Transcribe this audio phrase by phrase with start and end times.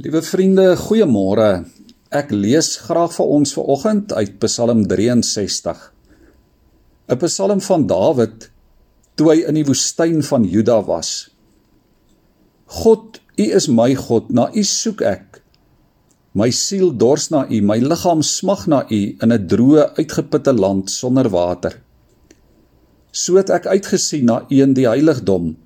[0.00, 1.66] Liewe vriende, goeiemôre.
[2.08, 5.82] Ek lees graag vir ons vanoggend uit Psalm 63.
[7.12, 8.46] 'n Psalm van Dawid
[9.14, 11.28] toe hy in die woestyn van Juda was.
[12.80, 15.42] God, U is my God, na U soek ek.
[16.32, 20.88] My siel dors na U, my liggaam smag na U in 'n droë, uitgeputte land
[20.88, 21.76] sonder water.
[23.12, 25.58] So het ek uitgesien na U in die heiligdom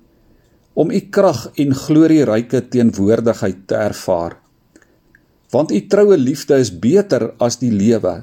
[0.75, 4.37] om u krag en glorieryke teenwoordigheid te ervaar.
[5.53, 8.15] Want u troue liefde is beter as die lewe.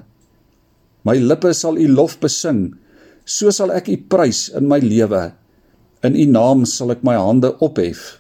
[1.09, 2.74] My lippe sal u lof besing,
[3.24, 5.30] so sal ek u prys in my lewe.
[6.05, 8.19] In u naam sal ek my hande ophef.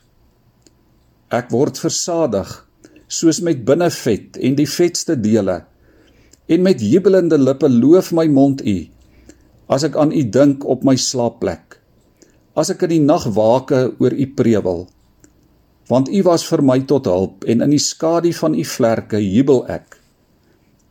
[1.32, 2.56] Ek word versadig
[3.12, 5.60] soos met binnevet en die vetste dele.
[6.48, 8.78] En met jubelende lippe loof my mond u
[9.72, 11.71] as ek aan u dink op my slaapplek
[12.54, 14.84] as ek in die nag waake oor u prewel.
[15.88, 19.64] Want u was vir my tot hulp en in die skadu van u vlerke jubel
[19.72, 19.96] ek.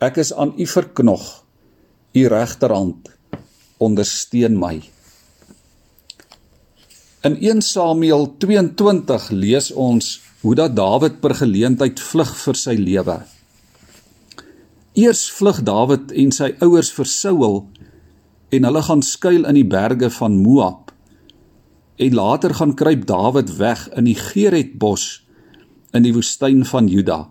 [0.01, 1.25] Ek is aan u verknog.
[2.17, 3.11] U regterhand
[3.81, 4.81] ondersteun my.
[7.21, 13.19] In 1 Samuel 22 lees ons hoe dat Dawid per geleentheid vlug vir sy lewe.
[14.97, 17.59] Eers vlug Dawid en sy ouers vir Saul
[18.51, 20.80] en hulle gaan skuil in die berge van Moab
[21.95, 25.23] en later gaan kruip Dawid weg in die Geretbos
[25.91, 27.29] in die woestyn van Juda.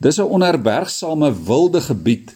[0.00, 2.34] Dis 'n onherbergsame wilde gebied,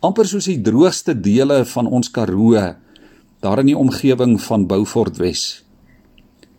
[0.00, 2.74] amper soos die droogste dele van ons Karoo
[3.40, 5.64] daar in die omgewing van Beaufort Wes.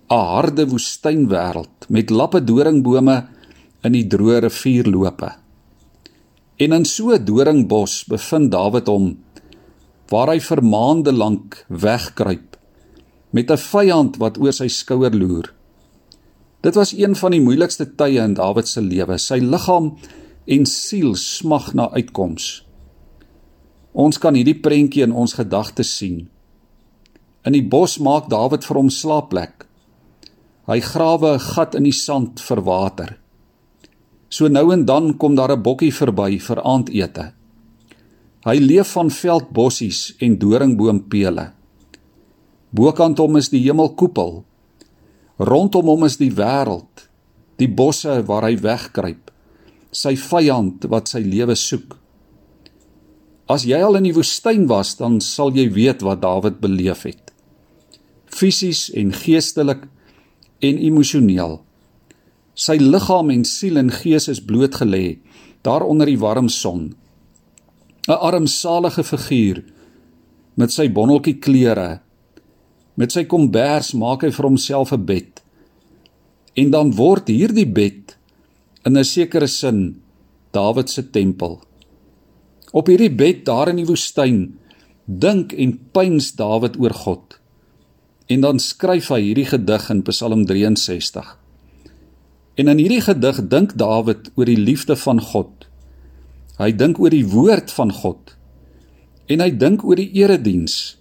[0.09, 3.28] 'n Harde woestynwêreld met lappe doringbome
[3.84, 5.32] in die droë rivierloope.
[6.58, 9.17] En in so 'n doringbos bevind Dawid hom
[10.09, 12.50] waar hy vir maande lank wegkruip
[13.31, 15.53] met 'n vyand wat oor sy skouer loer.
[16.61, 19.17] Dit was een van die moeilikste tye in Dawid se lewe.
[19.17, 19.97] Sy liggaam
[20.45, 22.65] en siel smag na uitkoms.
[23.91, 26.30] Ons kan hierdie prentjie in ons gedagtes sien.
[27.45, 29.65] In die bos maak Dawid vir hom slaapplek.
[30.67, 33.17] Hy grawe 'n gat in die sand vir water.
[34.30, 37.33] So nou en dan kom daar 'n bokkie verby vir aandete.
[38.45, 41.52] Hy leef van veldbossies en doringboompele.
[42.71, 44.43] Bokant hom is die hemelkoepel.
[45.42, 47.08] Rondom hom is die wêreld,
[47.59, 49.32] die bosse waar hy wegkruip,
[49.92, 51.98] sy vyand wat sy lewe soek.
[53.52, 57.33] As jy al in die woestyn was, dan sal jy weet wat Dawid beleef het.
[58.32, 59.83] Fisies en geestelik
[60.64, 61.59] en emosioneel.
[62.55, 65.20] Sy liggaam en siel en gees is blootgelê
[65.65, 66.95] daar onder die warm son.
[68.08, 69.64] 'n Armsalige figuur
[70.55, 72.02] met sy bonneltjie klere
[73.02, 75.42] Met sy kombers maak hy vir homself 'n bed.
[76.54, 78.16] En dan word hierdie bed
[78.86, 80.02] in 'n sekere sin
[80.52, 81.62] Dawid se tempel.
[82.73, 84.60] Op hierdie bed daar in die woestyn
[85.08, 87.39] dink en pyns Dawid oor God.
[88.28, 91.38] En dan skryf hy hierdie gedig in Psalm 63.
[92.56, 95.68] En in hierdie gedig dink Dawid oor die liefde van God.
[96.58, 98.36] Hy dink oor die woord van God.
[99.28, 101.01] En hy dink oor die erediens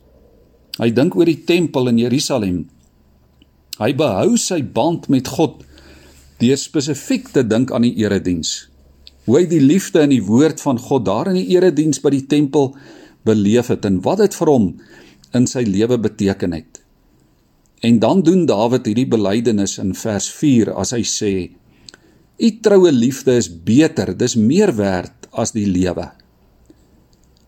[0.81, 2.61] Hy dink oor die tempel in Jerusalem.
[3.81, 5.61] Hy behou sy band met God
[6.41, 8.71] deur spesifiek te dink aan die erediens.
[9.27, 12.25] Hoe hy die liefde in die woord van God daar in die erediens by die
[12.29, 12.73] tempel
[13.29, 14.71] beleef het en wat dit vir hom
[15.37, 16.81] in sy lewe beteken het.
[17.85, 21.35] En dan doen Dawid hierdie belydenis in vers 4 as hy sê:
[22.41, 26.09] "U troue liefde is beter, dis meer werd as die lewe."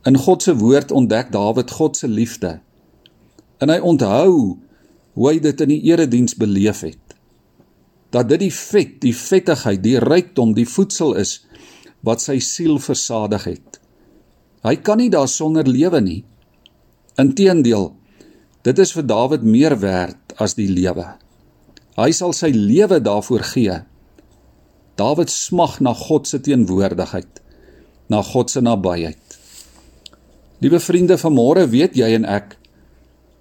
[0.05, 2.61] In God se woord ontdek Dawid God se liefde
[3.63, 4.59] en hy onthou
[5.15, 7.17] hoe hy dit in die erediens beleef het.
[8.13, 11.39] Dat dit die vet, die vettigheid, die rykdom, die voedsel is
[12.05, 13.79] wat sy siel versadig het.
[14.67, 16.21] Hy kan nie daarsonder lewe nie.
[17.21, 17.93] Inteendeel,
[18.67, 21.07] dit is vir Dawid meer werd as die lewe.
[21.99, 23.79] Hy sal sy lewe daarvoor gee.
[24.99, 27.41] Dawid smag na God se teenwoordigheid,
[28.13, 29.39] na God se nabyheid.
[30.63, 32.57] Liewe vriende, vanmôre weet jy en ek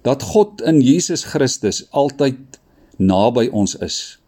[0.02, 2.58] dat God in Jesus Christus altyd
[2.98, 4.18] naby ons is.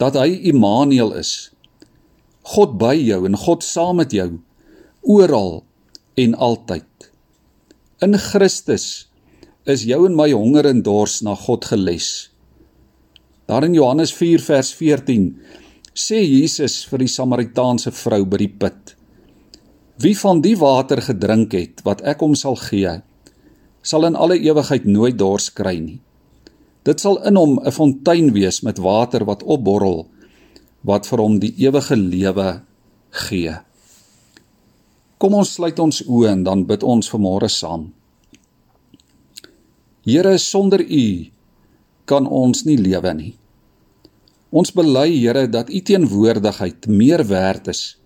[0.00, 1.50] Dat hy Immanuel is.
[2.54, 4.28] God by jou en God saam met jou
[5.04, 5.62] oral
[6.20, 7.08] en altyd.
[8.04, 9.06] In Christus
[9.64, 12.28] is jou en my honger en dors na God geles.
[13.48, 15.30] Daar in Johannes 4 vers 14
[15.94, 18.94] sê Jesus vir die Samaritaanse vrou by die put:
[20.00, 22.98] Wie van die water gedrink het wat ek hom sal gee,
[23.84, 26.00] sal in alle ewigheid nooit dors kry nie.
[26.84, 30.08] Dit sal in hom 'n fontein wees met water wat opborrel
[30.84, 32.62] wat vir hom die ewige lewe
[33.10, 33.54] gee.
[35.18, 37.92] Kom ons sluit ons oë en dan bid ons vanmôre saam.
[40.04, 41.30] Here, sonder U
[42.04, 43.34] kan ons nie lewe nie.
[44.52, 47.96] Ons bely, Here, dat U teenwoordigheid meer werd is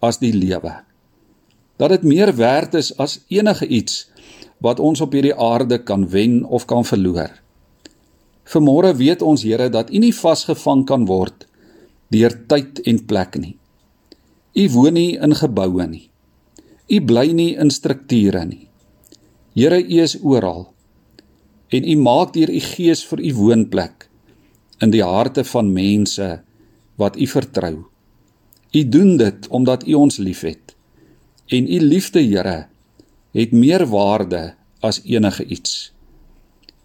[0.00, 0.84] as die lewe.
[1.76, 4.09] Dat dit meer werd is as enige iets
[4.60, 7.32] wat ons op hierdie aarde kan wen of kan verloor.
[8.50, 11.46] Vanmôre weet ons Here dat U nie vasgevang kan word
[12.10, 13.54] deur tyd en plek nie.
[14.58, 16.08] U woon nie in geboue nie.
[16.90, 18.66] U bly nie in strukture nie.
[19.54, 20.72] Here, U is oral.
[21.70, 24.08] En U maak deur U Gees vir U woonplek
[24.82, 26.28] in die harte van mense
[26.98, 27.76] wat U vertrou.
[28.74, 30.74] U doen dit omdat U ons liefhet.
[31.46, 32.66] En U liefde, Here,
[33.36, 35.92] het meer waarde as enige iets.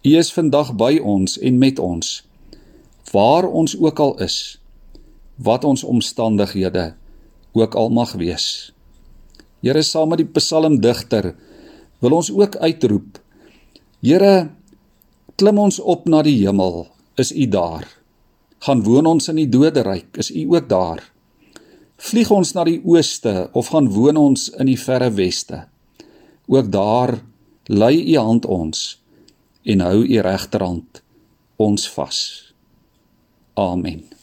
[0.05, 2.21] U is vandag by ons en met ons
[3.11, 4.57] waar ons ook al is
[5.35, 6.93] wat ons omstandighede
[7.55, 8.71] ook al mag wees.
[9.63, 11.33] Here saam met die psalmdigter
[12.03, 13.19] wil ons ook uitroep.
[14.03, 14.49] Here
[15.35, 16.85] klim ons op na die hemel,
[17.19, 17.87] is U daar?
[18.63, 21.03] Gaan woon ons in die doderyk, is U ook daar?
[21.97, 25.65] Vlieg ons na die ooste of gaan woon ons in die verre weste?
[26.47, 27.21] Ook daar
[27.63, 29.01] lei U hand ons
[29.63, 31.01] en hou u regterhand
[31.55, 32.19] ons vas.
[33.53, 34.14] Amen.